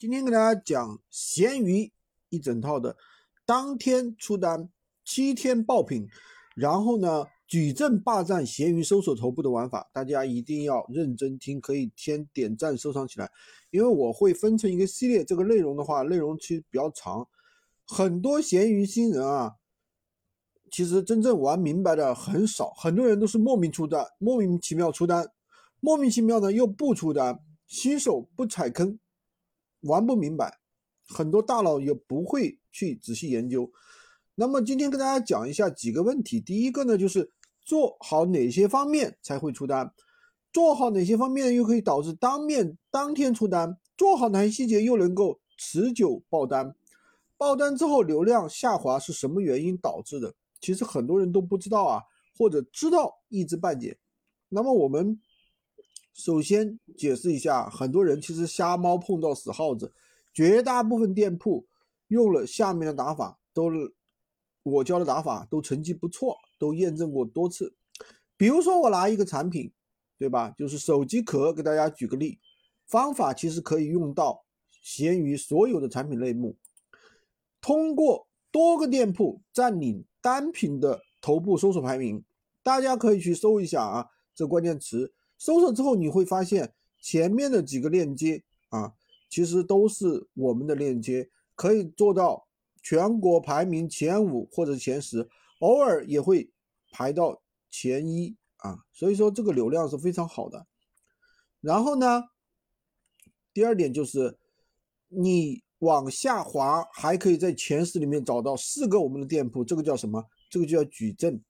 [0.00, 1.90] 今天给大家讲闲鱼
[2.28, 2.96] 一整套的
[3.44, 4.70] 当天出单、
[5.04, 6.06] 七天爆品，
[6.54, 13.28] 然后呢矩阵霸占闲鱼搜索头部的玩法，大家一定要认真听，可以先点赞收藏起来，
[13.72, 17.26] 因为我会分成一个系列，这个内容的话内容其实比较长，
[17.84, 19.56] 很多闲鱼新人啊，
[20.70, 25.28] 其实真正玩明白的很少，很多人都是莫名出单，莫名其妙出单，
[25.80, 27.40] 莫名其妙呢又不出单。
[27.66, 28.98] 新手不踩坑，
[29.82, 30.58] 玩不明白，
[31.08, 33.70] 很多大佬也不会去仔细研究。
[34.34, 36.40] 那么今天跟大家讲一下几个问题。
[36.40, 37.30] 第一个呢，就是
[37.62, 39.92] 做好哪些方面才会出单？
[40.52, 43.78] 做好哪些方面又可以导致当面当天出单？
[43.96, 46.74] 做好哪些细节又能够持久爆单？
[47.36, 50.34] 爆单之后流量下滑是什么原因导致的？
[50.60, 52.02] 其实很多人都不知道啊，
[52.36, 53.98] 或者知道一知半解。
[54.48, 55.20] 那么我们。
[56.18, 59.92] 首先解释一下，很多人其实瞎猫碰到死耗子，
[60.34, 61.64] 绝大部分店铺
[62.08, 63.70] 用了下面的打法，都
[64.64, 67.72] 我教的打法都成绩不错，都验证过多次。
[68.36, 69.72] 比如说我拿一个产品，
[70.18, 70.50] 对吧？
[70.58, 72.40] 就是手机壳，给大家举个例，
[72.88, 74.44] 方法其实可以用到
[74.82, 76.56] 闲鱼所有的产品类目，
[77.60, 82.24] 通过多个店铺占领单品的头部搜索排名，
[82.64, 85.14] 大家可以去搜一下啊，这关键词。
[85.38, 88.92] 搜索之后，你会发现前面的几个链接啊，
[89.30, 92.48] 其实都是我们的链接，可以做到
[92.82, 95.28] 全国排名前五或者前十，
[95.60, 96.50] 偶尔也会
[96.90, 98.84] 排到前一啊。
[98.92, 100.66] 所以说这个流量是非常好的。
[101.60, 102.24] 然后呢，
[103.54, 104.38] 第二点就是
[105.08, 110.24] 你往下滑，还可以在前十里面找到四个我们的店铺，这个叫什么？
[110.50, 111.40] 这个就叫矩阵。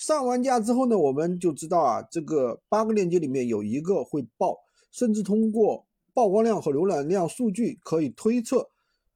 [0.00, 4.56] 上完架之后呢，我们就知道啊，这个八个链接里面有一个会爆，
[4.90, 5.84] 甚至通过
[6.14, 8.70] 曝光量和浏览量数据可以推测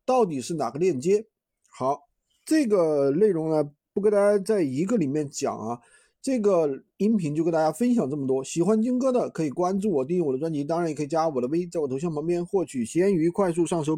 [0.05, 1.25] 到底是哪个链接。
[1.71, 2.03] 好，
[2.45, 5.81] 这个内容呢不跟大家在一个里面讲啊，
[6.21, 8.45] 这个音频就跟大家分享这么多。
[8.45, 13.93] 喜欢金哥的可以关注我，订阅我的专辑，当然也可以加我的微，在我头像旁边获取闲鱼快速上手。